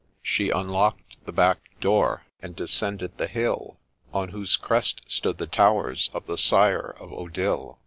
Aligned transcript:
—She 0.33 0.49
unlock 0.49 0.97
'd 0.97 1.25
the 1.25 1.31
back 1.31 1.59
door 1.79 2.23
and 2.41 2.55
descended 2.55 3.17
the 3.19 3.27
hill, 3.27 3.77
On 4.11 4.29
whose 4.29 4.55
crest 4.55 5.01
stood 5.05 5.37
the 5.37 5.45
towers 5.45 6.09
of 6.11 6.25
the 6.25 6.39
sire 6.39 6.95
of 6.99 7.11
Odille. 7.11 7.77